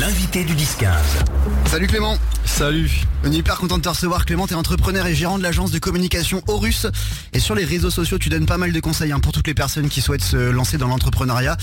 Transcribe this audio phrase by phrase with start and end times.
[0.00, 0.86] L'invité du 10-15.
[1.66, 2.90] Salut Clément Salut
[3.22, 5.78] On est hyper content de te recevoir Clément, t'es entrepreneur et gérant de l'agence de
[5.78, 6.86] communication Horus
[7.34, 9.54] et sur les réseaux sociaux tu donnes pas mal de conseils hein, pour toutes les
[9.54, 11.56] personnes qui souhaitent se lancer dans l'entrepreneuriat.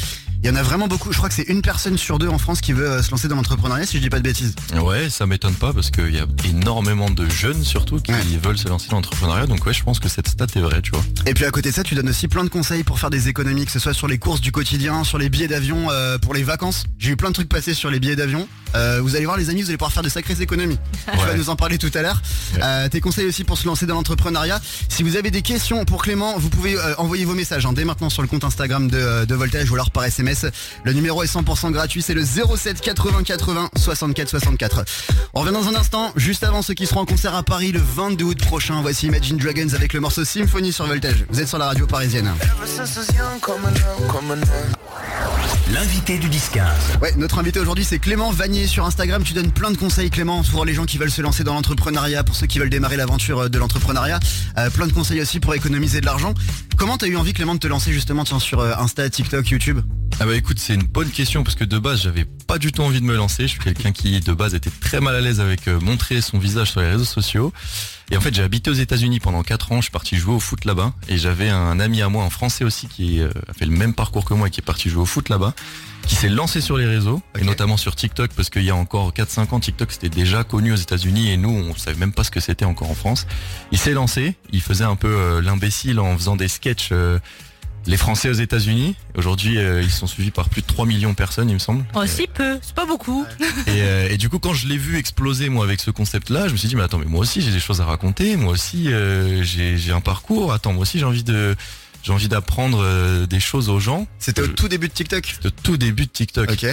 [0.43, 2.37] Il y en a vraiment beaucoup, je crois que c'est une personne sur deux en
[2.37, 4.53] France qui veut euh, se lancer dans l'entrepreneuriat si je dis pas de bêtises.
[4.79, 8.19] Ouais, ça m'étonne pas parce qu'il y a énormément de jeunes surtout qui Ouais.
[8.43, 9.47] veulent se lancer dans l'entrepreneuriat.
[9.47, 11.03] Donc ouais, je pense que cette stat est vraie, tu vois.
[11.25, 13.29] Et puis à côté de ça tu donnes aussi plein de conseils pour faire des
[13.29, 16.35] économies, que ce soit sur les courses du quotidien, sur les billets d'avion, euh, pour
[16.35, 16.83] les vacances.
[16.99, 18.36] J'ai eu plein de trucs passer sur les billets d'avion.
[18.75, 20.77] Euh, vous allez voir les amis, vous allez pouvoir faire de sacrées économies.
[21.11, 22.21] Tu vas nous en parler tout à l'heure.
[22.53, 22.59] Ouais.
[22.63, 24.59] Euh, tes conseils aussi pour se lancer dans l'entrepreneuriat.
[24.89, 27.85] Si vous avez des questions pour Clément, vous pouvez euh, envoyer vos messages hein, dès
[27.85, 30.45] maintenant sur le compte Instagram de, de Voltage ou alors par SMS.
[30.83, 34.85] Le numéro est 100% gratuit, c'est le 07 80 80 64 64.
[35.33, 37.79] On revient dans un instant, juste avant ceux qui seront en concert à Paris le
[37.79, 38.81] 22 août prochain.
[38.81, 41.25] Voici Imagine Dragons avec le morceau Symphony sur Voltage.
[41.29, 42.31] Vous êtes sur la radio parisienne.
[45.73, 46.99] L'invité du 10-15.
[47.01, 49.23] Ouais, notre invité aujourd'hui c'est Clément Vanier sur Instagram.
[49.23, 52.23] Tu donnes plein de conseils Clément pour les gens qui veulent se lancer dans l'entrepreneuriat,
[52.23, 54.19] pour ceux qui veulent démarrer l'aventure euh, de l'entrepreneuriat.
[54.57, 56.33] Euh, plein de conseils aussi pour économiser de l'argent.
[56.77, 59.81] Comment t'as eu envie Clément de te lancer justement sur euh, Insta, TikTok, YouTube?
[60.19, 62.81] Ah bah écoute, c'est une bonne question parce que de base, j'avais pas du tout
[62.81, 63.43] envie de me lancer.
[63.43, 66.39] Je suis quelqu'un qui de base était très mal à l'aise avec euh, montrer son
[66.39, 67.53] visage sur les réseaux sociaux.
[68.09, 69.75] Et en fait, j'ai habité aux États-Unis pendant 4 ans.
[69.75, 72.63] Je suis parti jouer au foot là-bas et j'avais un ami à moi, un Français
[72.63, 75.03] aussi, qui euh, a fait le même parcours que moi et qui est parti jouer
[75.03, 75.53] au foot là-bas,
[76.07, 79.11] qui s'est lancé sur les réseaux et notamment sur TikTok parce qu'il y a encore
[79.11, 82.31] 4-5 ans, TikTok c'était déjà connu aux États-Unis et nous, on savait même pas ce
[82.31, 83.27] que c'était encore en France.
[83.71, 86.89] Il s'est lancé, il faisait un peu euh, l'imbécile en faisant des sketchs.
[87.87, 91.15] Les Français aux États-Unis, aujourd'hui euh, ils sont suivis par plus de 3 millions de
[91.15, 91.85] personnes il me semble.
[91.95, 93.25] Oh, si peu, c'est pas beaucoup.
[93.67, 96.47] Et, euh, et du coup quand je l'ai vu exploser moi avec ce concept là,
[96.47, 98.51] je me suis dit mais attends mais moi aussi j'ai des choses à raconter, moi
[98.53, 101.55] aussi euh, j'ai un parcours, attends moi aussi j'ai envie de
[102.03, 104.07] j'ai envie d'apprendre des choses aux gens.
[104.19, 105.39] C'était au tout début de TikTok?
[105.41, 106.51] De tout début de TikTok.
[106.51, 106.65] Ok.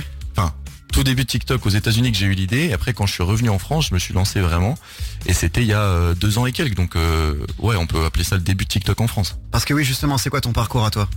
[0.94, 2.66] Tout début de TikTok aux États-Unis que j'ai eu l'idée.
[2.66, 4.78] Et après, quand je suis revenu en France, je me suis lancé vraiment.
[5.26, 6.76] Et c'était il y a euh, deux ans et quelques.
[6.76, 9.36] Donc, euh, ouais, on peut appeler ça le début de TikTok en France.
[9.50, 11.08] Parce que oui justement c'est quoi ton parcours à toi?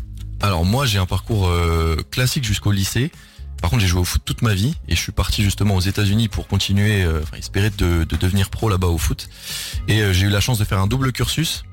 [0.41, 3.11] Alors moi, j'ai un parcours euh, classique jusqu'au lycée.
[3.61, 5.81] Par contre, j'ai joué au foot toute ma vie et je suis parti justement aux
[5.81, 9.29] États-Unis pour continuer, euh, enfin espérer de, de devenir pro là-bas au foot.
[9.87, 11.65] Et j'ai eu la chance de faire un double cursus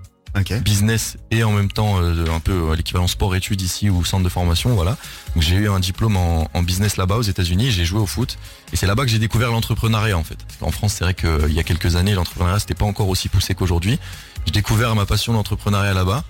[0.63, 4.29] Business et en même temps euh, un peu euh, l'équivalent sport-études ici ou centre de
[4.29, 4.97] formation, voilà.
[5.37, 8.37] J'ai eu un diplôme en, en business là-bas aux États-Unis, j'ai joué au foot
[8.73, 10.39] et c'est là-bas que j'ai découvert l'entrepreneuriat en fait.
[10.61, 13.55] Qu'en France, c'est vrai qu'il y a quelques années, l'entrepreneuriat c'était pas encore aussi poussé
[13.55, 13.99] qu'aujourd'hui.
[14.47, 16.23] J'ai découvert ma passion d'entrepreneuriat là-bas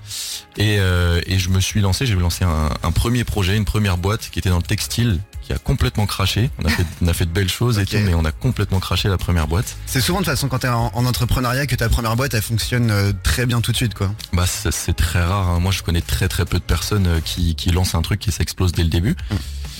[0.56, 3.96] et, euh, et je me suis lancé, j'ai lancé un, un premier projet, une première
[3.98, 6.48] boîte qui était dans le textile qui a complètement craché.
[6.62, 8.80] On a fait, on a fait de belles choses et tout, mais on a complètement
[8.80, 9.76] craché la première boîte.
[9.84, 12.40] C'est souvent de toute façon quand t'es en, en entrepreneuriat que ta première boîte elle
[12.42, 14.10] fonctionne euh, très bien tout de suite quoi.
[14.32, 15.48] Bah c'est très rare.
[15.48, 15.60] hein.
[15.60, 18.32] Moi, je connais très très peu de personnes euh, qui, qui lancent un truc qui
[18.32, 19.16] s'explose dès le début.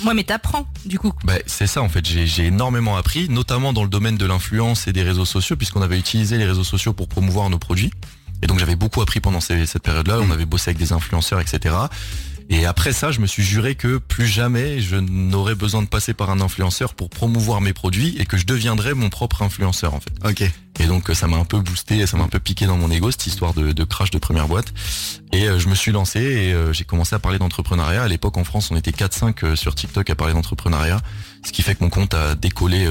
[0.03, 1.13] Moi, mais t'apprends, du coup.
[1.25, 2.05] Bah, c'est ça en fait.
[2.05, 5.99] J'ai énormément appris, notamment dans le domaine de l'influence et des réseaux sociaux, puisqu'on avait
[5.99, 7.93] utilisé les réseaux sociaux pour promouvoir nos produits.
[8.43, 10.19] Et donc j'avais beaucoup appris pendant ces- cette période-là.
[10.21, 11.75] On avait bossé avec des influenceurs, etc.
[12.51, 16.13] Et après ça, je me suis juré que plus jamais je n'aurais besoin de passer
[16.13, 20.01] par un influenceur pour promouvoir mes produits et que je deviendrais mon propre influenceur en
[20.01, 20.13] fait.
[20.29, 20.53] Ok.
[20.81, 23.11] Et donc ça m'a un peu boosté, ça m'a un peu piqué dans mon ego
[23.11, 24.75] cette histoire de, de crash de première boîte.
[25.33, 28.03] Et euh, je me suis lancé et euh, j'ai commencé à parler d'entrepreneuriat.
[28.03, 31.01] À l'époque en France on était 4-5 euh, sur TikTok à parler d'entrepreneuriat.
[31.47, 32.87] Ce qui fait que mon compte a décollé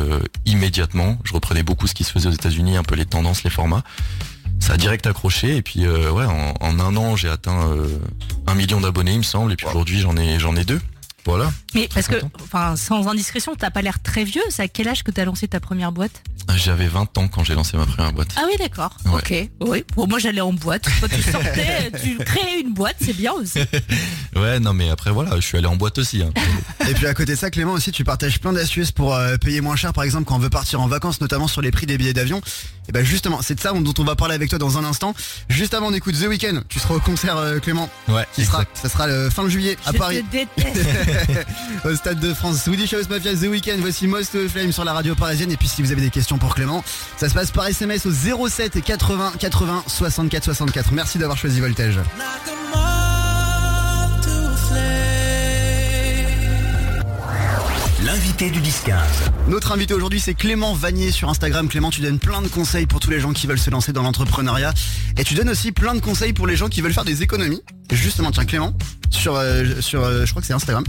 [0.46, 1.18] immédiatement.
[1.24, 3.84] Je reprenais beaucoup ce qui se faisait aux États-Unis, un peu les tendances, les formats.
[4.63, 8.00] Ça a direct accroché et puis euh, ouais en, en un an j'ai atteint euh,
[8.47, 10.79] un million d'abonnés il me semble et puis aujourd'hui j'en ai j'en ai deux.
[11.25, 11.51] Voilà.
[11.73, 14.41] Mais parce que, enfin, sans indiscrétion, t'as pas l'air très vieux.
[14.50, 16.22] C'est à quel âge que t'as lancé ta première boîte
[16.56, 18.29] J'avais 20 ans quand j'ai lancé ma première boîte.
[18.35, 18.97] Ah oui, d'accord.
[19.06, 19.13] Ouais.
[19.16, 19.50] Ok.
[19.69, 19.85] Oui.
[19.95, 20.88] Bon, moi, j'allais en boîte.
[21.00, 23.59] Toi, tu sortais, tu créais une boîte, c'est bien aussi.
[24.35, 26.23] Ouais non mais après voilà je suis allé en boîte aussi.
[26.23, 26.31] hein.
[26.89, 29.61] Et puis à côté de ça, Clément aussi, tu partages plein d'astuces pour euh, payer
[29.61, 32.00] moins cher, par exemple, quand on veut partir en vacances, notamment sur les prix des
[32.00, 32.41] billets d'avion.
[32.90, 35.13] Et ben justement, c'est de ça dont on va parler avec toi dans un instant.
[35.50, 36.63] Juste avant, on écoute The Weeknd.
[36.67, 38.25] Tu seras au concert, euh, Clément, Ouais.
[38.34, 40.88] qui sera, ça sera le fin juillet à Je Paris, te déteste.
[41.85, 42.63] au Stade de France.
[42.63, 43.78] Swedish House Mafia, The Weeknd.
[43.79, 45.52] Voici Most Flame sur la radio parisienne.
[45.52, 46.84] Et puis si vous avez des questions pour Clément,
[47.17, 48.11] ça se passe par SMS au
[48.49, 50.91] 07 80 80 64 64.
[50.91, 51.99] Merci d'avoir choisi Voltage.
[58.38, 58.94] Du 10-15.
[59.47, 61.70] Notre invité aujourd'hui c'est Clément Vanier sur Instagram.
[61.70, 64.02] Clément, tu donnes plein de conseils pour tous les gens qui veulent se lancer dans
[64.02, 64.74] l'entrepreneuriat.
[65.18, 67.62] Et tu donnes aussi plein de conseils pour les gens qui veulent faire des économies.
[67.91, 68.76] Justement, tiens Clément,
[69.12, 70.84] sur, euh, sur euh, je crois que c'est Instagram,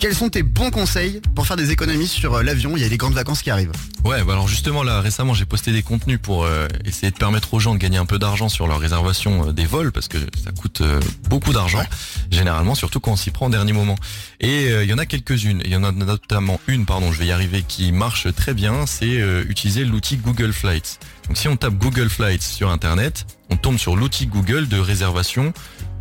[0.00, 2.74] Quels sont tes bons conseils pour faire des économies sur euh, l'avion?
[2.74, 3.72] Il y a les grandes vacances qui arrivent.
[4.02, 7.52] Ouais, bah alors justement là récemment j'ai posté des contenus pour euh, essayer de permettre
[7.52, 10.16] aux gens de gagner un peu d'argent sur leur réservation euh, des vols parce que
[10.42, 11.82] ça coûte euh, beaucoup d'argent
[12.30, 13.96] généralement surtout quand on s'y prend au dernier moment.
[14.40, 17.26] Et il y en a quelques-unes, il y en a notamment une pardon, je vais
[17.26, 19.18] y arriver qui marche très bien, c'est
[19.48, 20.98] utiliser l'outil Google Flights.
[21.28, 25.52] Donc si on tape Google Flights sur internet, on tombe sur l'outil Google de réservation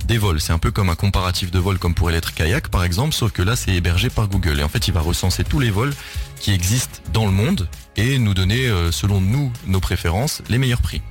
[0.10, 0.42] des vols.
[0.42, 3.32] C'est un peu comme un comparatif de vol comme pourrait l'être Kayak par exemple, sauf
[3.32, 4.60] que là c'est hébergé par Google.
[4.60, 5.94] Et en fait il va recenser tous les vols
[6.42, 10.82] qui existent dans le monde et nous donner, euh, selon nous, nos préférences, les meilleurs
[10.82, 11.02] prix.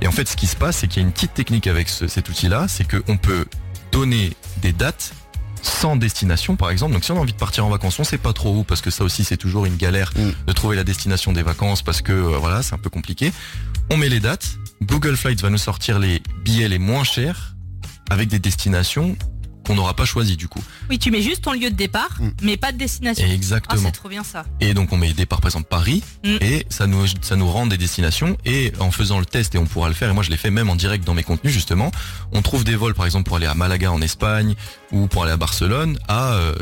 [0.00, 1.88] Et en fait ce qui se passe, c'est qu'il y a une petite technique avec
[1.88, 3.44] ce- cet outil-là, c'est qu'on peut
[3.92, 4.32] donner
[4.62, 5.12] des dates
[5.62, 6.92] sans destination par exemple.
[6.92, 8.80] Donc si on a envie de partir en vacances, on sait pas trop où parce
[8.80, 10.30] que ça aussi c'est toujours une galère Mm.
[10.46, 13.32] de trouver la destination des vacances parce que euh, voilà, c'est un peu compliqué.
[13.90, 17.56] On met les dates, Google Flights va nous sortir les billets les moins chers
[18.10, 19.16] avec des destinations
[19.66, 20.62] qu'on n'aura pas choisies du coup.
[20.88, 22.28] Oui, tu mets juste ton lieu de départ, Mm.
[22.42, 23.26] mais pas de destination.
[23.28, 23.82] Ah, Exactement.
[23.84, 24.44] c'est trop bien ça.
[24.60, 26.36] Et donc on met départ par exemple Paris Mm.
[26.40, 29.66] et ça nous ça nous rend des destinations et en faisant le test et on
[29.66, 31.90] pourra le faire et moi je l'ai fait même en direct dans mes contenus justement
[32.32, 34.54] on trouve des vols par exemple pour aller à Malaga en Espagne
[34.90, 36.54] ou pour aller à Barcelone à euh,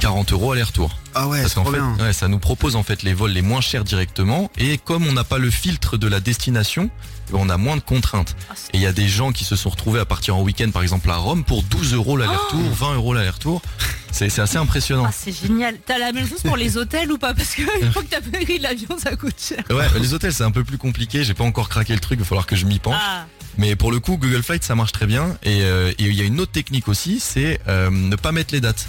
[0.00, 1.96] 40 euros aller-retour Ah ouais, parce c'est qu'en trop fait bien.
[2.04, 5.12] ouais, ça nous propose en fait les vols les moins chers directement et comme on
[5.12, 6.90] n'a pas le filtre de la destination
[7.32, 9.70] on a moins de contraintes Ah, et il y a des gens qui se sont
[9.70, 13.14] retrouvés à partir en week-end par exemple à Rome pour 12 euros l'aller-retour 20 euros
[13.14, 13.62] l'aller-retour
[14.10, 15.76] c'est assez impressionnant Ah, c'est génial.
[15.86, 17.32] T'as la même chose pour les hôtels ou pas?
[17.32, 19.64] Parce que une fois que t'as pris l'avion, ça coûte cher.
[19.70, 22.22] Ouais, les hôtels c'est un peu plus compliqué, j'ai pas encore craqué le truc, il
[22.22, 22.94] va falloir que je m'y penche.
[23.00, 23.24] Ah,
[23.56, 25.38] Mais pour le coup, Google Flights ça marche très bien.
[25.42, 28.52] Et euh, et il y a une autre technique aussi, c'est euh, ne pas mettre
[28.52, 28.86] les dates.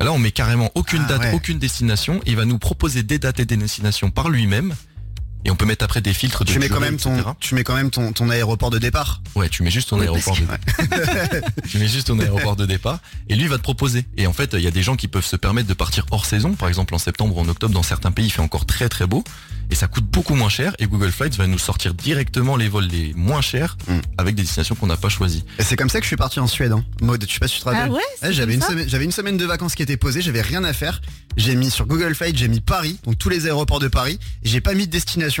[0.00, 1.32] Là, on met carrément aucune Ah date, ouais.
[1.32, 2.20] aucune destination.
[2.26, 4.74] Il va nous proposer des dates et des destinations par lui-même.
[5.44, 7.30] Et on peut mettre après des filtres de Tu mets quand même ton, etc.
[7.40, 9.22] tu mets quand même ton, ton aéroport de départ.
[9.34, 10.36] Ouais, tu mets juste ton Oui, aéroport.
[10.36, 10.42] De...
[11.68, 12.98] tu mets juste ton aéroport de départ.
[13.28, 14.06] Et lui il va te proposer.
[14.16, 16.26] Et en fait, il y a des gens qui peuvent se permettre de partir hors
[16.26, 16.52] saison.
[16.54, 19.06] Par exemple, en septembre ou en octobre, dans certains pays, il fait encore très très
[19.06, 19.24] beau.
[19.70, 20.74] Et ça coûte beaucoup moins cher.
[20.78, 23.98] Et Google Flights va nous sortir directement les vols les moins chers Mm.
[24.18, 25.44] avec des destinations qu'on n'a pas choisies.
[25.58, 26.72] Et c'est comme ça que je suis parti en Suède.
[26.72, 26.84] Hein.
[27.00, 27.84] Mode, je sais pas si tu te rappelles.
[27.86, 30.20] ah ouais, Ouais, c'est j'avais une semaine, j'avais une semaine de vacances qui était posée,
[30.20, 31.00] j'avais rien à faire.
[31.36, 34.18] J'ai mis sur Google Flight, j'ai mis Paris, donc tous les aéroports de Paris.
[34.42, 35.31] J'ai pas mis de destination.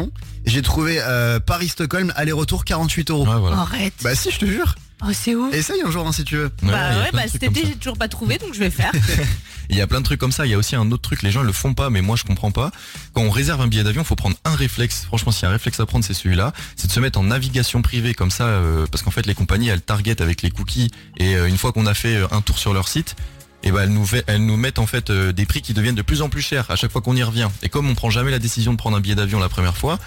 [0.44, 3.26] J'ai trouvé euh, Paris-Stockholm aller-retour 48 euros.
[3.26, 3.58] Ouais, voilà.
[3.58, 3.94] Arrête.
[4.02, 4.74] Bah si, je te jure.
[5.04, 5.52] Oh, c'est ouf.
[5.52, 6.50] Essaye un jour hein, si tu veux.
[6.62, 8.92] Bah ouais, bah cet été j'ai toujours pas trouvé donc je vais faire.
[9.68, 10.46] Il y a plein de trucs comme ça.
[10.46, 12.22] Il y a aussi un autre truc, les gens le font pas, mais moi je
[12.24, 12.70] comprends pas.
[13.12, 15.04] Quand on réserve un billet d'avion, faut prendre un réflexe.
[15.04, 16.52] Franchement, s'il y a un réflexe à prendre, c'est celui-là.
[16.76, 19.68] C'est de se mettre en navigation privée comme ça, euh, parce qu'en fait les compagnies
[19.68, 22.72] elles target avec les cookies et euh, une fois qu'on a fait un tour sur
[22.72, 23.16] leur site.
[23.64, 25.94] Et ben elles nous, fait- elles nous mettent en fait euh, des prix qui deviennent
[25.94, 27.48] de plus en plus chers à chaque fois qu'on y revient.
[27.62, 29.98] Et comme on prend jamais la décision de prendre un billet d'avion la première fois,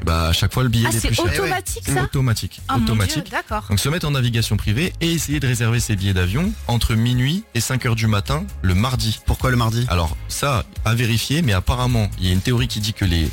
[0.00, 1.24] et ben à chaque fois le billet Ah est plus cher.
[1.26, 2.60] automatique C'est ça Automatique.
[2.68, 3.30] Ah automatique.
[3.30, 3.64] d'accord.
[3.68, 7.42] Donc se mettre en navigation privée et essayer de réserver ses billets d'avion entre minuit
[7.54, 9.18] et 5 heures du matin le mardi.
[9.26, 9.84] Pourquoi le mardi?
[9.88, 13.28] Alors ça, à vérifier, mais apparemment, il y a une théorie qui dit que les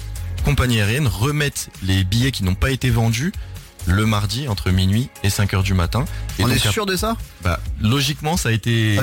[0.46, 3.32] compagnies aériennes remettent les billets qui n'ont pas été vendus
[3.86, 6.06] le mardi entre minuit et 5 heures du matin.
[6.38, 7.18] Et On donc, est sûr de ça?
[7.44, 8.98] bah, logiquement, ça a été...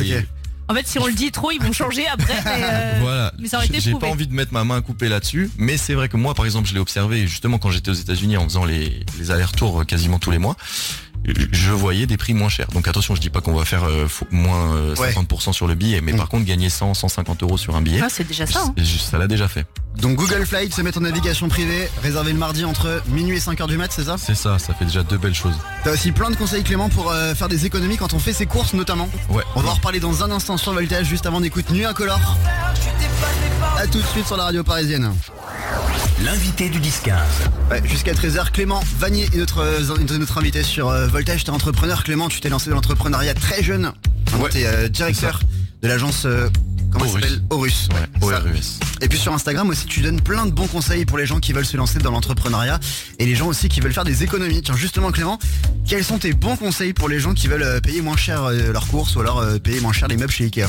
[0.69, 2.35] En fait si on le dit trop ils vont changer après.
[2.45, 4.81] mais, euh, Voilà, mais ça aurait été j'ai pas envie de mettre ma main à
[4.81, 7.91] couper là-dessus, mais c'est vrai que moi, par exemple, je l'ai observé justement quand j'étais
[7.91, 10.57] aux États-Unis en faisant les, les allers-retours euh, quasiment tous les mois.
[11.53, 12.69] Je voyais des prix moins chers.
[12.69, 15.13] Donc attention, je dis pas qu'on va faire euh, moins euh, Ouais.
[15.13, 16.17] 50% sur le billet, mais Mm.
[16.19, 18.61] par contre gagner 100, 150 euros sur un billet, Ah, c'est déjà ça.
[18.67, 18.75] hein.
[19.11, 19.67] ça l'a déjà fait.
[19.97, 23.61] Donc Google Flight, se mettre en navigation privée, réserver le mardi entre minuit et 5
[23.61, 24.17] heures du mat, c'est ça?
[24.19, 25.55] C'est ça, ça fait déjà deux belles choses.
[25.85, 28.47] T'as aussi plein de conseils Clément pour euh, faire des économies quand on fait ses
[28.47, 29.09] courses notamment.
[29.31, 29.43] Ouais.
[29.57, 32.37] On va en reparler dans un instant sur Voltage juste avant d'écouter Nuit Incolore.
[33.79, 35.11] A tout de suite sur la radio parisienne.
[36.25, 37.13] L'invité du 10-15.
[37.71, 39.81] Ouais, Jusqu'à 13h, Clément Vanier est notre, euh,
[40.19, 41.45] notre invité sur euh, Voltage.
[41.45, 43.93] T'es entrepreneur Clément, tu t'es lancé dans l'entrepreneuriat très jeune.
[44.39, 44.49] Ouais.
[44.51, 45.41] T'es euh, directeur
[45.83, 46.49] de l'agence, euh,
[46.91, 47.23] comment ça Horus.
[47.23, 47.43] s'appelle?
[47.51, 47.89] Horus.
[48.23, 48.39] Ouais, Ça.
[48.41, 48.79] ORUS.
[49.01, 51.53] Et puis sur Instagram aussi, tu donnes plein de bons conseils pour les gens qui
[51.53, 52.81] veulent se lancer dans l'entrepreneuriat
[53.19, 54.63] et les gens aussi qui veulent faire des économies.
[54.63, 55.39] Tiens, justement Clément,
[55.87, 58.73] quels sont tes bons conseils pour les gens qui veulent euh, payer moins cher euh,
[58.73, 60.67] leurs courses ou alors euh, payer moins cher les meubles chez Ikea?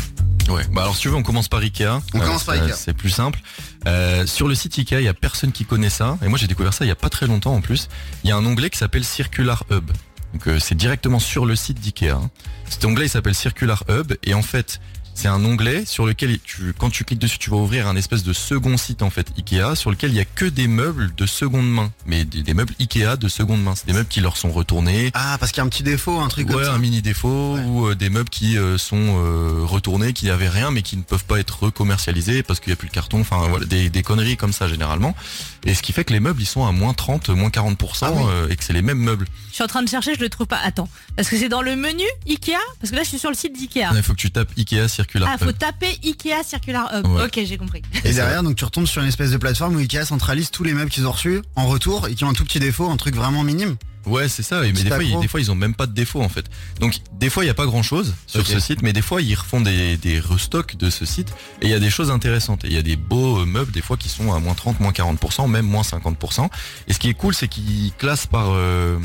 [0.50, 2.02] Ouais, bah alors si tu veux, on commence par Ikea.
[2.14, 2.74] On commence par Ikea.
[2.76, 3.40] C'est plus simple.
[3.86, 6.18] Euh, sur le site Ikea, il y a personne qui connaît ça.
[6.22, 7.90] Et moi, j'ai découvert ça il y a pas très longtemps en plus.
[8.24, 9.90] Il y a un onglet qui s'appelle Circular Hub.
[10.34, 12.12] Donc euh, c'est directement sur le site d'Ikea.
[12.12, 12.30] hein.
[12.70, 14.14] Cet onglet, il s'appelle Circular Hub.
[14.24, 14.80] Et en fait,
[15.18, 18.24] c'est un onglet sur lequel, tu, quand tu cliques dessus, tu vas ouvrir un espèce
[18.24, 21.26] de second site en fait Ikea, sur lequel il y a que des meubles de
[21.26, 23.76] seconde main, mais des, des meubles Ikea de seconde main.
[23.76, 26.20] C'est des meubles qui leur sont retournés, Ah, parce qu'il y a un petit défaut,
[26.20, 26.74] un truc comme Ouais, ça.
[26.74, 27.64] un mini défaut Ouais.
[27.66, 31.02] ou euh, des meubles qui euh, sont euh, retournés, qui n'avaient rien mais qui ne
[31.04, 34.04] peuvent pas être recommercialisés parce qu'il n'y a plus le carton, enfin voilà, des, des
[34.04, 35.16] conneries comme ça généralement.
[35.66, 38.12] Et ce qui fait que les meubles ils sont à moins 30, moins 40% Ah
[38.14, 38.24] oui.
[38.30, 39.28] euh, et que c'est les mêmes meubles.
[39.50, 40.60] Je suis en train de chercher, je le trouve pas.
[40.64, 42.54] Attends, parce que c'est dans le menu Ikea?
[42.80, 43.90] Parce que là je suis sur le site d'Ikea.
[43.96, 47.08] Il faut que tu tapes Ikea Circular Ah, faut taper Ikea Circular Hub.
[47.08, 47.24] Ouais.
[47.26, 47.82] Ok, j'ai compris.
[48.04, 50.74] Et derrière, donc tu retombes sur une espèce de plateforme où Ikea centralise tous les
[50.74, 53.16] meubles qu'ils ont reçus en retour et qui ont un tout petit défaut, un truc
[53.16, 53.78] vraiment minime.
[54.06, 54.62] Ouais, c'est ça.
[54.62, 56.30] oui, Mais Petit des fois, ils, des fois, ils ont même pas de défaut en
[56.30, 56.46] fait.
[56.80, 58.48] Donc, des fois, il y a pas grand chose sur Ok.
[58.48, 61.30] ce site, mais des fois, ils refont des, des restocks de ce site
[61.62, 62.64] et il y a des choses intéressantes.
[62.64, 64.80] Et il y a des beaux euh, meubles des fois qui sont à moins 30,
[64.80, 66.48] moins 40%, même moins 50%.
[66.88, 68.98] Et ce qui est cool, c'est qu'ils classent par euh,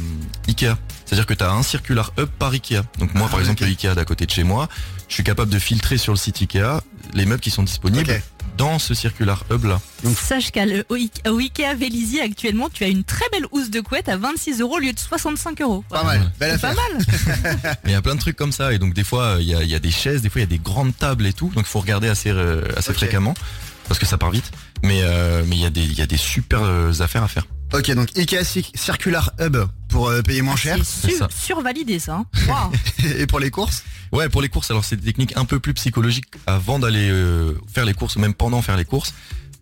[0.47, 0.76] Ikea.
[1.12, 2.81] C'est-à-dire que tu as un circular hub par Ikea.
[2.99, 3.69] Donc moi, Ah, par exemple, ok.
[3.69, 4.66] le Ikea d'à côté de chez moi,
[5.09, 6.81] je suis capable de filtrer sur le site Ikea
[7.12, 8.23] les meubles qui sont disponibles
[8.57, 9.78] dans ce circular hub là.
[10.04, 13.45] Donc- Sache qu'à le- au Ike- au Ikea Vélizy actuellement, tu as une très belle
[13.50, 15.85] housse de couette à 26 euros au lieu de 65 euros.
[15.90, 16.99] Pas mal, belle pas mal.
[17.85, 19.54] Mais il y a plein de trucs comme ça et donc des fois il y
[19.54, 21.35] a, il y a des chaises, des fois il y a des grandes tables et
[21.35, 23.35] tout, donc il faut regarder assez euh, assez fréquemment
[23.87, 24.50] parce que ça part vite.
[24.83, 27.28] Mais euh, mais il y a des il y a des super euh, affaires à
[27.28, 27.45] faire.
[27.75, 29.57] Ok, donc Ikea Ci- Circular Hub
[29.88, 31.29] pour euh, payer moins cher C'est su- ça.
[31.35, 32.17] survalidé ça.
[32.17, 32.26] hein.
[32.49, 32.73] Waouh.
[33.19, 33.83] et pour les courses.
[34.12, 37.55] Ouais, pour les courses, alors c'est des techniques un peu plus psychologiques avant d'aller euh,
[37.73, 39.14] faire les courses, ou même pendant faire les courses.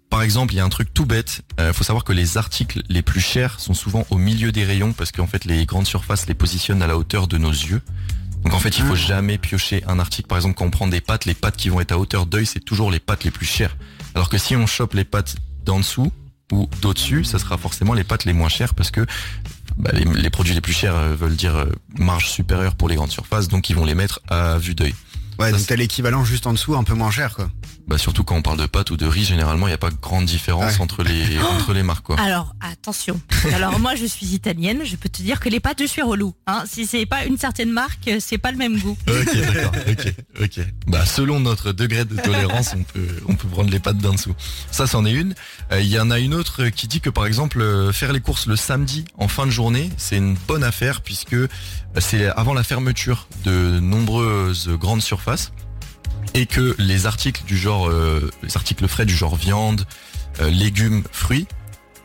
[0.08, 1.42] Par exemple, il y a un truc tout bête.
[1.60, 4.92] Il faut savoir que les articles les plus chers sont souvent au milieu des rayons
[4.92, 7.80] parce qu'en fait les grandes surfaces les positionnent à la hauteur de nos yeux.
[8.42, 9.06] Donc en fait, il faut Ah.
[9.06, 10.26] jamais piocher un article.
[10.26, 12.46] Par exemple, quand on prend des pâtes, les pâtes qui vont être à hauteur d'œil,
[12.46, 13.76] c'est toujours les pâtes les plus chères.
[14.16, 16.10] Alors que si on chope les pâtes d'en dessous
[16.52, 19.06] ou d'au-dessus, ça sera forcément les pâtes les moins chères parce que
[19.76, 21.66] bah, les, les produits les plus chers euh, veulent dire euh,
[21.98, 24.94] marge supérieure pour les grandes surfaces, donc ils vont les mettre à vue d'œil.
[25.38, 27.50] Ouais, Ça, donc t'as l'équivalent juste en dessous, un peu moins cher quoi.
[27.90, 29.90] Bah surtout quand on parle de pâtes ou de riz, généralement il n'y a pas
[29.90, 30.80] grande différence Ouais.
[30.80, 32.20] entre les entre les marques quoi.
[32.20, 33.20] Alors attention.
[33.52, 36.32] Alors moi je suis italienne, je peux te dire que les pâtes je suis relou.
[36.46, 36.62] Hein.
[36.70, 38.96] Si c'est pas une certaine marque, c'est pas le même goût.
[39.08, 40.60] Ok d'accord, ok, ok.
[40.86, 44.36] Bah selon notre degré de tolérance, on peut on peut prendre les pâtes d'en dessous.
[44.70, 45.34] Ça c'en est une.
[45.72, 48.20] Euh, Il y en a une autre qui dit que par exemple euh, faire les
[48.20, 51.48] courses le samedi en fin de journée, c'est une bonne affaire puisque euh,
[51.98, 55.50] c'est avant la fermeture de nombreuses grandes surfaces
[56.34, 59.84] et que les articles du genre euh, les articles frais du genre viande,
[60.40, 61.46] euh, légumes, fruits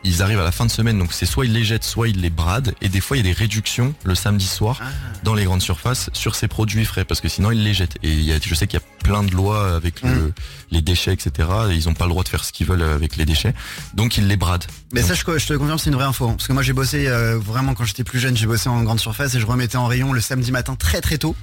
[0.08, 2.20] ils arrivent à la fin de semaine, donc c'est soit ils les jettent, soit ils
[2.20, 4.84] les bradent, et des fois il y a des réductions le samedi soir Ah.
[5.24, 7.96] dans les grandes surfaces sur ces produits frais, parce que sinon ils les jettent.
[8.04, 10.32] Et il y a, je sais qu'il y a plein de lois avec le- Mm.
[10.70, 11.48] les déchets, etc.
[11.70, 13.52] Et ils n'ont pas le droit de faire ce qu'ils veulent avec les déchets,
[13.94, 14.66] donc ils les bradent.
[14.92, 16.28] Mais Donc, ça, je, je te confirme, c'est une vraie info.
[16.28, 16.34] hein.
[16.36, 19.00] Parce que moi, j'ai bossé euh, vraiment quand j'étais plus jeune, j'ai bossé en grande
[19.00, 21.34] surface et je remettais en rayon le samedi matin très très tôt.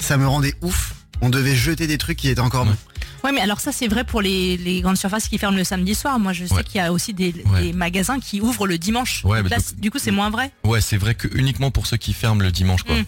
[0.00, 0.94] Ça me rendait ouf.
[1.20, 2.76] On devait jeter des trucs qui étaient encore bons.
[3.22, 5.94] Ouais mais alors ça c'est vrai pour les, les grandes surfaces qui ferment le samedi
[5.94, 6.18] soir.
[6.18, 6.64] Moi je sais Ouais.
[6.64, 7.62] qu'il y a aussi des, Ouais.
[7.64, 9.22] des magasins qui ouvrent le dimanche.
[9.24, 10.50] Ouais, là, donc- du coup c'est moins vrai.
[10.64, 12.94] ouais, c'est vrai que uniquement pour ceux qui ferment le dimanche, quoi.
[12.96, 13.04] Mm.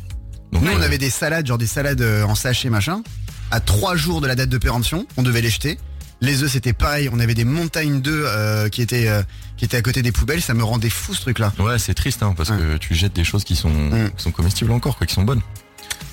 [0.52, 3.02] Donc, Nous, on avait des salades, genre des salades euh, en sachet machin.
[3.50, 5.78] À trois jours de la date de péremption, on devait les jeter.
[6.20, 7.08] Les œufs, c'était pareil.
[7.10, 9.22] On avait des montagnes d'œufs euh, qui étaient euh,
[9.56, 10.42] qui étaient à côté des poubelles.
[10.42, 11.54] Ça me rendait fou ce truc-là.
[11.58, 14.10] Ouais, c'est triste, hein, parce que tu jettes des choses qui sont, Mm.
[14.14, 15.40] qui sont comestibles encore, quoi, qui sont bonnes.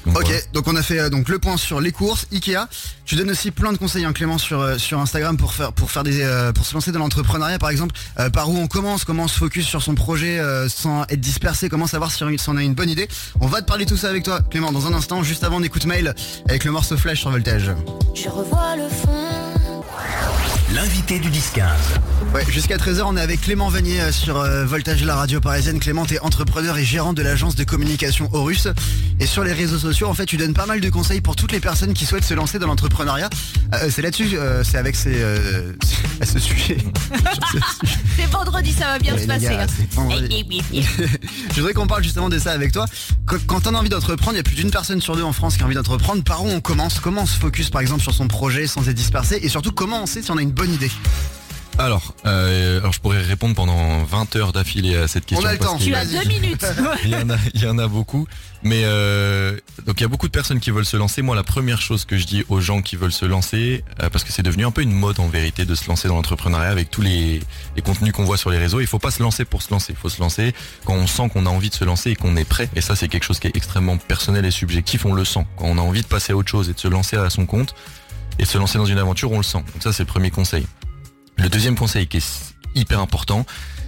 [0.05, 0.39] Donc, Ok, voilà.
[0.53, 2.67] donc on a fait euh, donc le point sur les courses, Ikea.
[3.05, 5.91] Tu donnes aussi plein de conseils, hein, Clément, sur euh, sur Instagram pour faire pour
[5.91, 7.95] faire des euh, pour se lancer dans l'entrepreneuriat, par exemple.
[8.19, 11.19] Euh, par où on commence, comment on se focus sur son projet euh, sans être
[11.19, 13.07] dispersé, comment savoir si on, si on a une bonne idée.
[13.41, 15.21] On va te parler de tout ça avec toi, Clément, dans un instant.
[15.23, 16.13] Juste avant, on écoute mail
[16.47, 17.71] avec le morceau Flash sur Voltage.
[18.15, 19.58] Je revois le fond.
[20.73, 21.61] L'invité du 10-15.
[22.33, 25.79] Ouais, jusqu'à 13h, on est avec Clément Vanier euh, sur euh, Voltage, la radio parisienne.
[25.79, 28.67] Clément, t'es entrepreneur et gérant de l'agence de communication Horus.
[29.19, 31.51] Et sur les réseaux sociaux, en fait, tu donnes pas mal de conseils pour toutes
[31.53, 33.29] les personnes qui souhaitent se lancer dans l'entrepreneuriat.
[33.73, 35.73] Euh, c'est là-dessus, euh, c'est avec ces, euh,
[36.21, 36.77] à ce sujet.
[38.15, 39.45] C'est vendredi ça va bien Ouais, se passer.
[39.45, 39.67] gars, hein.
[39.75, 40.45] c'est vendredi.
[41.51, 42.85] Je voudrais qu'on parle justement de ça avec toi.
[43.27, 45.31] Qu- Quand on a envie d'entreprendre, il y a plus d'une personne sur deux en
[45.31, 46.21] France qui a envie d'entreprendre.
[46.23, 46.99] Par où on commence?
[46.99, 49.39] Comment on se focus par exemple sur son projet sans être dispersé?
[49.41, 50.91] Et surtout, comment on sait si on a une bonne idée
[51.77, 55.47] Alors, euh, alors je pourrais répondre pendant 20 heures d'affilée à cette question.
[55.47, 55.77] a le parce temps.
[55.77, 56.65] qu'il- Tu as deux minutes.
[57.05, 58.27] il y en a, il y en a beaucoup.
[58.61, 61.21] Mais euh, donc il y a beaucoup de personnes qui veulent se lancer.
[61.21, 64.25] Moi, la première chose que je dis aux gens qui veulent se lancer, euh, parce
[64.25, 66.91] que c'est devenu un peu une mode en vérité de se lancer dans l'entrepreneuriat avec
[66.91, 67.41] tous les,
[67.77, 68.81] les contenus qu'on voit sur les réseaux.
[68.81, 69.93] Il faut pas se lancer pour se lancer.
[69.93, 72.35] Il faut se lancer quand on sent qu'on a envie de se lancer et qu'on
[72.35, 72.69] est prêt.
[72.75, 75.05] Et ça, c'est quelque chose qui est extrêmement personnel et subjectif.
[75.05, 75.45] On le sent.
[75.57, 77.45] Quand on a envie de passer à autre chose et de se lancer à son
[77.45, 77.73] compte
[78.39, 79.63] et se lancer dans une aventure, on le sent.
[79.73, 80.65] Donc ça, c'est le premier conseil.
[81.37, 83.45] Le deuxième conseil qui est hyper important,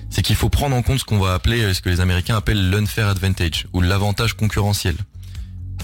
[0.09, 2.35] c'est qu'il faut prendre en compte ce qu'on va appeler, euh, ce que les Américains
[2.35, 4.95] appellent l'unfair advantage ou l'avantage concurrentiel.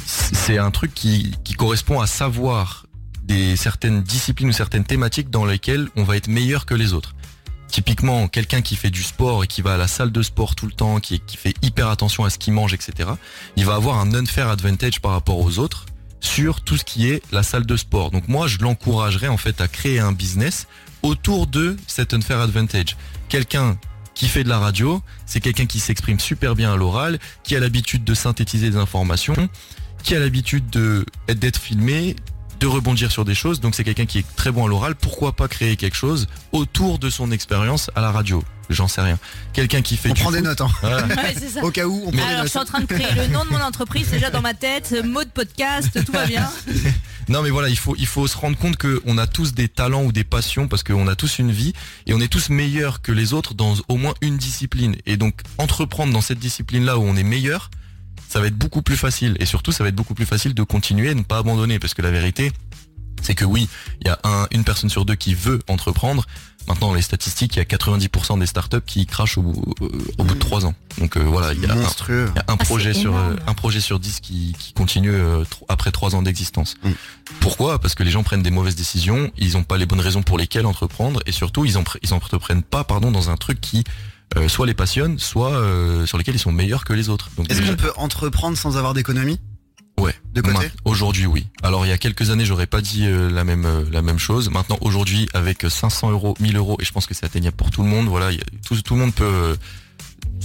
[0.06, 2.86] C'est un truc qui, qui correspond à savoir
[3.24, 7.16] des certaines disciplines ou certaines thématiques dans lesquelles on va être meilleur que les autres.
[7.70, 10.66] Typiquement, quelqu'un qui fait du sport et qui va à la salle de sport tout
[10.66, 13.10] le temps, qui, qui fait hyper attention à ce qu'il mange, etc.,
[13.58, 15.86] il va avoir un unfair advantage par rapport aux autres
[16.20, 18.12] sur tout ce qui est la salle de sport.
[18.12, 20.68] Donc moi, je l'encouragerais en fait à créer un business
[21.04, 22.98] autour de cet unfair advantage.
[23.30, 23.78] Quelqu'un
[24.14, 27.60] qui fait de la radio, c'est quelqu'un qui s'exprime super bien à l'oral, qui a
[27.60, 29.50] l'habitude de synthétiser des informations,
[30.02, 32.16] qui a l'habitude de d'être filmé,
[32.60, 33.60] de rebondir sur des choses.
[33.60, 34.96] Donc c'est quelqu'un qui est très bon à l'oral.
[34.96, 38.44] Pourquoi pas créer quelque chose autour de son expérience à la radio?
[38.70, 39.18] J'en sais rien.
[39.54, 40.70] Quelqu'un qui fait On du prend des notes, hein.
[40.82, 41.06] Voilà.
[41.06, 41.64] Ouais, c'est ça.
[41.64, 43.46] Au cas où, on prend des Alors, je suis en train de créer le nom
[43.46, 46.50] de mon entreprise, c'est déjà dans ma tête, mot de podcast, tout va bien.
[47.30, 49.68] Non mais voilà, il faut il faut se rendre compte que on a tous des
[49.68, 51.74] talents ou des passions parce qu'on a tous une vie
[52.06, 54.96] et on est tous meilleurs que les autres dans au moins une discipline.
[55.06, 57.70] Et donc entreprendre dans cette discipline là où on est meilleur,
[58.28, 60.64] ça va être beaucoup plus facile et surtout ça va être beaucoup plus facile de
[60.64, 62.52] continuer et de ne pas abandonner parce que la vérité
[63.24, 63.68] c'est que oui,
[64.02, 66.24] il y a un, une personne sur deux qui veut entreprendre.
[66.68, 69.90] Maintenant, dans les statistiques, il y a 90% des startups qui crachent au bout, euh,
[70.20, 70.76] au bout de trois ans.
[71.00, 72.30] Donc euh, voilà, il y a un, Monstrueux.
[72.32, 73.40] il y a un Ah, projet sur euh, énorme.
[73.48, 76.76] un projet sur 10 qui, qui continue euh, après trois ans d'existence.
[76.84, 76.92] Mm.
[77.40, 77.80] Pourquoi?
[77.80, 80.38] Parce que les gens prennent des mauvaises décisions, ils n'ont pas les bonnes raisons pour
[80.38, 83.84] lesquelles entreprendre, et surtout ils en ils entreprennent pas pardon dans un truc qui
[84.36, 87.30] euh, soit les passionne, soit euh, sur lesquels ils sont meilleurs que les autres.
[87.50, 89.40] Est-ce déjà- qu'on peut entreprendre sans avoir d'économie?
[90.00, 90.14] Ouais.
[90.34, 90.70] De côté?
[90.86, 91.48] Aujourd'hui, oui.
[91.64, 94.20] Alors, il y a quelques années, j'aurais pas dit euh, la même euh, la même
[94.20, 94.50] chose.
[94.52, 97.82] Maintenant, aujourd'hui, avec 500 euros, 1000 euros, et je pense que c'est atteignable pour tout
[97.82, 98.08] le monde.
[98.08, 99.56] Voilà, il y a- tout, tout le monde peut euh,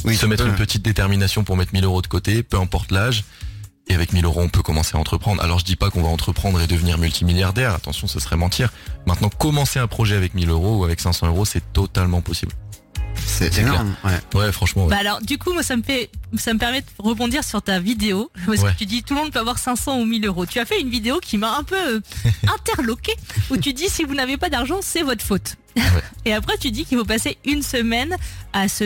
[0.06, 3.24] Oui, se mettre une petite détermination pour mettre 1000 euros de côté, peu importe l'âge.
[3.88, 5.42] Et avec 1000 euros, on peut commencer à entreprendre.
[5.42, 7.74] Alors, je dis pas qu'on va entreprendre et devenir multimilliardaire.
[7.74, 8.72] Attention, ce serait mentir.
[9.06, 12.52] Maintenant, commencer un projet avec 1000 euros ou avec 500 euros, c'est totalement possible.
[13.44, 13.94] C'est C'est énorme.
[14.04, 14.40] Ouais.
[14.40, 14.84] Ouais, franchement.
[14.84, 14.90] ouais.
[14.90, 17.78] Bah alors, du coup, moi, ça me fait, ça me permet de rebondir sur ta
[17.80, 18.30] vidéo.
[18.46, 18.72] Parce Ouais.
[18.72, 20.46] que tu dis, tout le monde peut avoir 500 ou 1000 euros.
[20.46, 22.00] Tu as fait une vidéo qui m'a un peu euh,
[22.54, 23.14] interloqué,
[23.50, 25.56] où tu dis, si vous n'avez pas d'argent, c'est votre faute.
[26.25, 28.16] Et après, tu dis qu'il faut passer une semaine
[28.52, 28.84] à se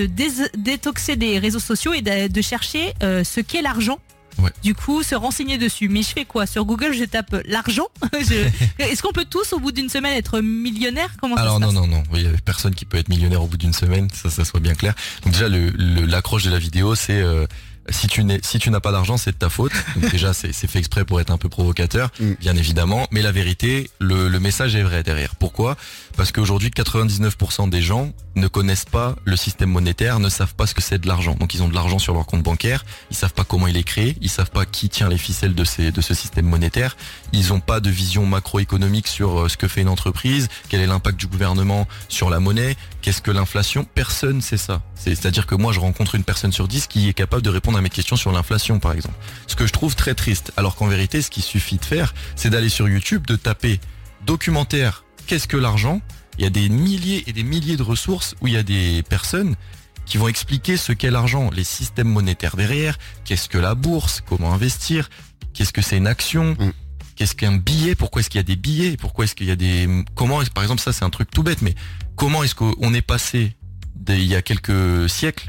[0.56, 3.98] détoxer des réseaux sociaux et de, de chercher euh, ce qu'est l'argent.
[4.38, 4.50] Ouais.
[4.62, 5.88] Du coup, se renseigner dessus.
[5.88, 6.47] Mais je fais quoi?
[6.47, 7.87] Sur Google, je tape l'argent.
[8.21, 8.49] Je-
[8.83, 11.09] Est-ce qu'on peut tous, au bout d'une semaine, être millionnaire?
[11.21, 11.90] Comment Alors ça se non passe?
[11.90, 14.28] non non, il y a personne qui peut être millionnaire au bout d'une semaine, ça
[14.31, 14.95] ça soit bien clair.
[15.25, 17.47] Donc déjà le le- l'accroche de la vidéo c'est euh,
[17.90, 19.73] si tu n'es si tu n'as pas d'argent c'est de ta faute.
[19.97, 22.33] Donc déjà c'est fait exprès pour être un peu provocateur, Mm.
[22.40, 23.07] bien évidemment.
[23.11, 25.35] Mais la vérité, le, le message est vrai derrière.
[25.37, 25.76] Pourquoi?
[26.16, 30.75] Parce qu'aujourd'hui 99% des gens ne connaissent pas le système monétaire, ne savent pas ce
[30.75, 31.35] que c'est de l'argent.
[31.38, 33.83] Donc ils ont de l'argent sur leur compte bancaire, ils savent pas comment il est
[33.83, 36.97] créé, ils savent pas qui tient les ficelles de ces de ce système monétaire.
[37.33, 40.87] Ils ont pas de vision macroéconomique sur euh, ce que fait une entreprise, quel est
[40.87, 43.85] l'impact du gouvernement sur la monnaie, qu'est-ce que l'inflation?
[43.95, 44.83] Personne sait ça.
[44.95, 47.75] C'est- C'est-à-dire que moi je rencontre une personne sur dix qui est capable de répondre
[47.76, 49.14] à mes questions sur l'inflation par exemple.
[49.46, 50.52] Ce que je trouve très triste.
[50.56, 53.80] Alors qu'en vérité ce qu'il suffit de faire, c'est d'aller sur YouTube, de taper
[54.26, 56.00] documentaire qu'est-ce que l'argent?
[56.38, 59.02] Il y a des milliers et des milliers de ressources où il y a des
[59.08, 59.56] personnes
[60.04, 64.52] qui vont expliquer ce qu'est l'argent, les systèmes monétaires derrière, qu'est-ce que la bourse, comment
[64.52, 65.08] investir,
[65.54, 66.72] qu'est-ce que c'est une action, Mm.
[67.16, 69.56] qu'est-ce qu'un billet, pourquoi est-ce qu'il y a des billets, pourquoi est-ce qu'il y a
[69.56, 69.88] des...
[70.14, 71.74] Comment, par exemple ça c'est un truc tout bête, mais
[72.14, 73.56] comment est-ce qu'on est passé
[73.96, 75.48] des- il y a quelques siècles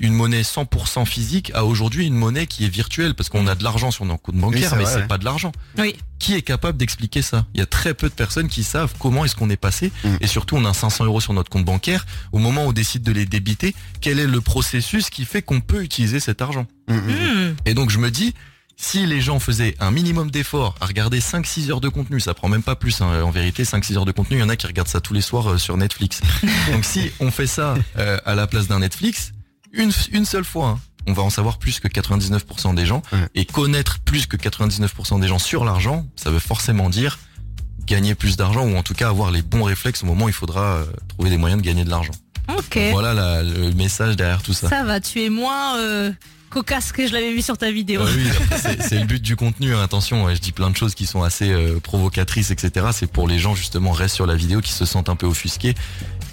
[0.00, 3.62] une monnaie 100% physique à aujourd'hui une monnaie qui est virtuelle parce qu'on a de
[3.64, 5.06] l'argent sur nos comptes bancaires mais c'est ouais.
[5.06, 5.96] pas de l'argent Oui.
[6.18, 7.46] qui est capable d'expliquer ça?
[7.54, 10.16] Il y a très peu de personnes qui savent comment est-ce qu'on est passé Mm.
[10.20, 12.06] et surtout on a 500 euros sur notre compte bancaire.
[12.32, 15.60] Au moment où on décide de les débiter, quel est le processus qui fait qu'on
[15.60, 16.66] peut utiliser cet argent?
[16.88, 16.98] Mm, mm.
[17.50, 17.54] Hmm.
[17.66, 18.34] Et donc je me dis,
[18.76, 22.48] si les gens faisaient un minimum d'efforts à regarder 5-6 heures de contenu, ça prend
[22.48, 24.66] même pas plus hein, en vérité, 5-6 heures de contenu, il y en a qui
[24.66, 26.20] regardent ça tous les soirs euh, sur Netflix.
[26.72, 29.32] donc si on fait ça euh, à la place d'un Netflix,
[29.72, 33.18] une, une seule fois, hein, on va en savoir plus que 99% des gens Ouais.
[33.34, 37.18] et connaître plus que 99% des gens sur l'argent, ça veut forcément dire
[37.86, 40.34] gagner plus d'argent ou en tout cas avoir les bons réflexes au moment où il
[40.34, 42.12] faudra euh, trouver des moyens de gagner de l'argent.
[42.56, 42.78] Ok.
[42.92, 44.68] Voilà la- le message derrière tout ça.
[44.68, 46.12] Ça va, tu es moins euh,
[46.52, 48.02] cocasse que je l'avais vu sur ta vidéo.
[48.04, 49.74] Ah oui, après, c'est- c'est le but du contenu.
[49.74, 49.82] hein.
[49.82, 52.86] Attention, ouais, je dis plein de choses qui sont assez euh, provocatrices, etc.
[52.92, 55.74] C'est pour les gens justement restent sur la vidéo qui se sentent un peu offusqués.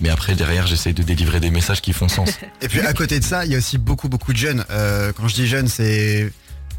[0.02, 2.30] Mais après derrière, j'essaie de délivrer des messages qui font sens.
[2.62, 4.64] Et puis à côté de ça, il y a aussi beaucoup beaucoup de jeunes.
[4.70, 6.32] Euh, quand je dis jeunes, c'est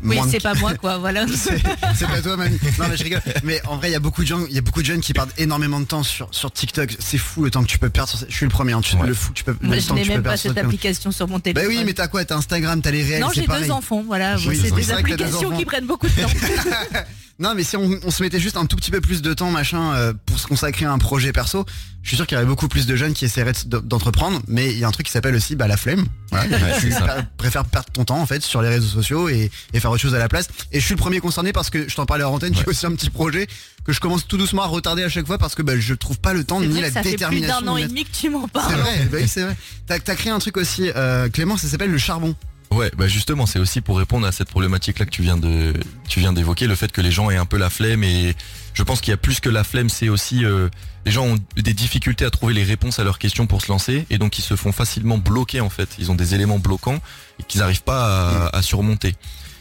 [0.03, 0.99] oui, c'est pas moi, quoi.
[0.99, 1.27] Voilà.
[1.35, 1.61] C'est
[1.97, 2.59] c'est pas toi, mamie.
[2.79, 3.21] Non, mais je rigole.
[3.45, 5.01] Mais en vrai, il y a beaucoup de gens, il y a beaucoup de jeunes
[5.01, 6.97] qui perdent énormément de temps sur, sur TikTok.
[6.99, 8.11] C'est fou le temps que tu peux perdre.
[8.11, 8.27] Sur...
[8.29, 8.73] Je suis le premier.
[8.73, 9.07] Hein, tu Ouais.
[9.07, 9.57] le fou tu peux.
[9.61, 11.69] Moi, je temps que n'ai tu peux même pas cette application sur mon Bah téléphone.
[11.69, 12.25] oui, mais t'as quoi?
[12.25, 13.21] T'as Instagram, t'as les réels.
[13.21, 13.65] non, c'est j'ai pareil.
[13.65, 14.37] deux enfants, voilà.
[14.47, 16.29] Oui, c'est des applications qui prennent beaucoup de temps.
[17.41, 19.51] Non, mais si on, on se mettait juste un tout petit peu plus de temps,
[19.51, 21.65] machin, euh, pour se consacrer à un projet perso,
[22.03, 24.43] je suis sûr qu'il y aurait beaucoup plus de jeunes qui essaieraient de- d'entreprendre.
[24.47, 26.05] Mais il y a un truc qui s'appelle aussi bah, la flemme.
[26.31, 26.55] Voilà.
[26.59, 27.07] Ouais, tu c'est ça.
[27.07, 30.03] pr- préfères perdre ton temps en fait sur les réseaux sociaux et, et faire autre
[30.03, 30.49] chose à la place.
[30.71, 32.69] Et je suis le premier concerné parce que je t'en parlais à antenne, j'ai Ouais.
[32.69, 33.47] aussi un petit projet
[33.85, 36.19] que je commence tout doucement à retarder à chaque fois parce que bah, je trouve
[36.21, 37.61] pas le temps C'est ni vrai la ça fait plus détermination.
[37.63, 38.75] d'un an de et demi que tu m'en C'est parles.
[38.81, 39.57] vrai, bah oui, c'est vrai.
[39.87, 42.35] T'as as créé un truc aussi, euh, Clément, ça s'appelle le charbon.
[42.73, 45.75] Ouais, bah justement, c'est aussi pour répondre à cette problématique-là que tu viens de,
[46.09, 48.37] tu viens d'évoquer, le fait que les gens aient un peu la flemme et
[48.75, 50.69] je pense qu'il y a plus que la flemme, c'est aussi euh,
[51.05, 54.07] les gens ont des difficultés à trouver les réponses à leurs questions pour se lancer
[54.09, 55.89] et donc ils se font facilement bloquer en fait.
[55.99, 57.01] Ils ont des éléments bloquants
[57.41, 59.17] et qu'ils n'arrivent pas à, à surmonter.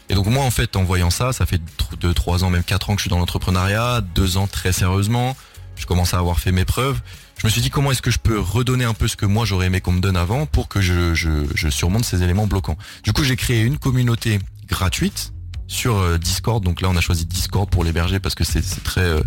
[0.08, 1.60] Et donc moi en fait en voyant ça, ça fait
[2.00, 5.36] 2, 3 ans, même 4 ans que je suis dans l'entrepreneuriat, 2 ans très sérieusement,
[5.74, 7.00] je commence à avoir fait mes preuves.
[7.40, 9.46] Je me suis dit comment est-ce que je peux redonner un peu ce que moi
[9.46, 12.76] j'aurais aimé qu'on me donne avant pour que je, je, je surmonte ces éléments bloquants?
[13.02, 15.32] Du coup j'ai créé une communauté gratuite
[15.70, 16.62] sur euh, Discord.
[16.62, 19.20] Donc là, on a choisi Discord pour l'héberger parce que c'est très euh,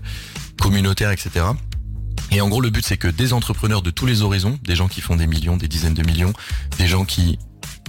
[0.61, 1.45] communautaire, etc.
[2.31, 4.87] Et en gros, le but, c'est que des entrepreneurs de tous les horizons, des gens
[4.87, 6.33] qui font des millions, des dizaines de millions,
[6.77, 7.39] des gens qui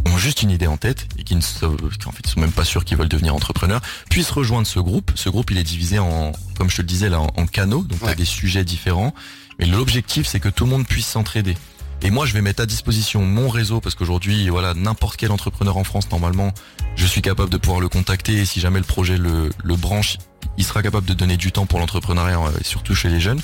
[0.07, 2.65] ont juste une idée en tête et qui ne sont, en fait, sont même pas
[2.65, 5.13] sûrs qu'ils veulent devenir entrepreneurs, puissent rejoindre ce groupe.
[5.15, 7.99] Ce groupe, il est divisé en, comme je te le disais là, en, canaux, donc
[8.03, 9.15] il y a des sujets différents.
[9.59, 11.57] Mais l'objectif, c'est que tout le monde puisse s'entraider.
[12.03, 15.77] Et moi, je vais mettre à disposition mon réseau parce qu'aujourd'hui, voilà, n'importe quel entrepreneur
[15.77, 16.53] en France, normalement,
[16.97, 18.35] je suis capable de pouvoir le contacter.
[18.35, 20.19] Et si jamais le projet le, branche,
[20.59, 23.41] il sera capable de donner du temps pour l'entrepreneuriat, euh, surtout chez les jeunes.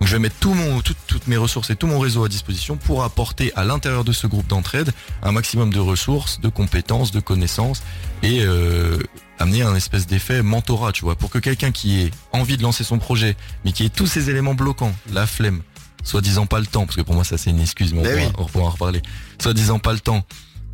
[0.00, 2.76] Donc je vais mettre tout mon, toutes mes ressources et tout mon réseau à disposition
[2.76, 7.20] pour apporter à l'intérieur de ce groupe d'entraide un maximum de ressources, de compétences, de
[7.20, 7.82] connaissances
[8.22, 8.98] et euh,
[9.38, 12.84] amener un espèce d'effet mentorat, tu vois, pour que quelqu'un qui ait envie de lancer
[12.84, 15.62] son projet, mais qui ait tous ces éléments bloquants, la flemme,
[16.02, 18.30] soi-disant pas le temps, parce que pour moi ça c'est une excuse, mais on, Ben
[18.32, 19.02] pourra, on pourra en reparler,
[19.40, 20.24] soi-disant pas le temps,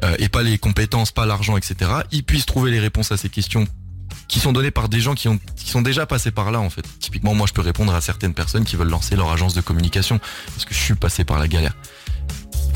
[0.05, 3.29] euh, et pas les compétences, pas l'argent, etc., ils puissent trouver les réponses à ces
[3.29, 3.67] questions
[4.33, 5.29] qui sont données par des gens qui
[5.67, 6.87] sont déjà passés par là en fait.
[7.01, 10.19] Typiquement moi je peux répondre à certaines personnes qui veulent lancer leur agence de communication,
[10.47, 11.75] parce que je suis passé par la galère.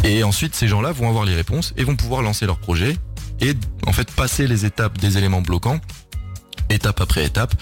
[0.05, 2.99] Et ensuite ces gens-là vont avoir les réponses et vont pouvoir lancer leur projet
[3.41, 3.55] et
[3.87, 5.81] en fait passer les étapes des éléments bloquants,
[6.69, 7.55] étape après étape,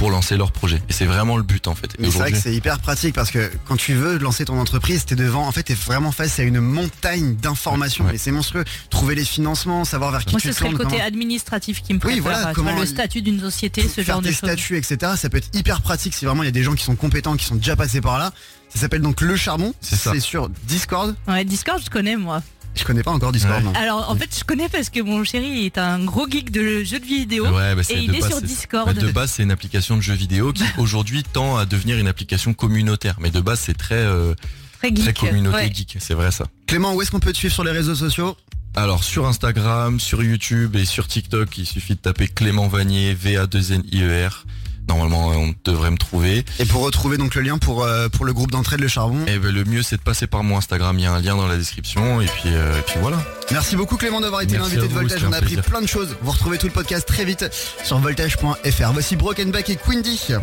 [0.00, 0.80] pour lancer leur projet.
[0.88, 1.90] Et c'est vraiment le but en fait.
[1.98, 5.04] Mais c'est vrai que c'est hyper pratique parce que quand tu veux lancer ton entreprise,
[5.04, 8.06] t'es devant, en fait, t'es vraiment face à une montagne d'informations.
[8.06, 8.14] Ouais.
[8.14, 8.64] Et c'est monstrueux.
[8.88, 11.92] Trouver les financements, savoir vers qui Moi, tu ce serait le côté comment- administratif qui
[11.92, 14.36] me Oui, voilà, vois, comment le statut d'une société, ce faire genre de choses.
[14.38, 14.96] statuts, etc.
[15.18, 17.36] Ça peut être hyper pratique si vraiment il y a des gens qui sont compétents,
[17.36, 18.32] qui sont déjà passés par là.
[18.70, 19.74] Ça s'appelle donc le charbon.
[19.82, 20.18] C'est ça.
[20.18, 21.14] sur Discord.
[21.28, 22.42] Ouais, Discord, je connais moi.
[22.74, 23.64] Je connais pas encore Discord.
[23.64, 23.76] Ouais.
[23.76, 27.00] Alors en fait, je connais parce que mon chéri est un gros geek de jeux
[27.00, 27.44] de vidéo.
[27.48, 28.86] Ouais, bah, c'est Et il est base, sur Discord.
[28.86, 32.08] bah, de base, c'est une application de jeux vidéo qui aujourd'hui tend à devenir une
[32.08, 33.16] application communautaire.
[33.20, 34.34] Mais de base, c'est très, euh,
[34.78, 35.00] Très geek.
[35.00, 35.72] très communauté Ouais.
[35.74, 35.96] geek.
[36.00, 36.46] C'est vrai ça.
[36.66, 38.36] Clément, où est-ce qu'on peut te suivre sur les réseaux sociaux?
[38.76, 44.46] Alors sur Instagram, sur YouTube et sur TikTok, il suffit de taper Clément Vanier, V-A-2-N-I-E-R.
[44.90, 46.44] Normalement, on devrait me trouver.
[46.58, 49.24] Et pour retrouver donc le lien pour, euh, pour le groupe d'entraide Le Charbon.
[49.28, 50.98] Et ben, le mieux, c'est de passer par mon Instagram.
[50.98, 52.20] Il y a un lien dans la description.
[52.20, 53.18] Et puis, euh, et puis voilà.
[53.52, 55.24] Merci beaucoup Clément d'avoir été l'invité de Voltage.
[55.24, 56.16] On a appris plein de choses.
[56.22, 57.48] Vous retrouvez tout le podcast très vite
[57.84, 58.92] sur voltage.fr.
[58.92, 60.34] Voici Broken Back et Quindy.